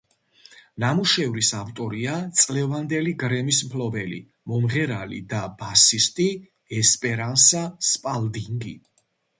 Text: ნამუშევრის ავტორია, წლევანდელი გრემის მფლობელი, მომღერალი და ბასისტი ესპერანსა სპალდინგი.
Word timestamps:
ნამუშევრის 0.83 1.49
ავტორია, 1.59 2.15
წლევანდელი 2.39 3.13
გრემის 3.25 3.61
მფლობელი, 3.67 4.19
მომღერალი 4.53 5.23
და 5.35 5.45
ბასისტი 5.63 6.27
ესპერანსა 6.83 7.67
სპალდინგი. 7.95 8.77